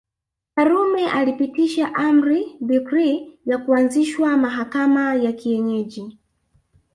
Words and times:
Karume 0.55 1.09
alipitisha 1.11 1.95
amri 1.95 2.55
decree 2.61 3.39
ya 3.45 3.57
kuanzishwa 3.57 4.37
mahakama 4.37 5.19
za 5.19 5.31
kienyeji 5.31 6.17